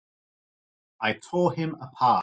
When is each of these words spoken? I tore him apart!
I 0.99 1.13
tore 1.13 1.53
him 1.53 1.75
apart! 1.79 2.19